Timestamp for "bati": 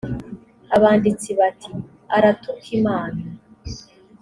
1.39-1.71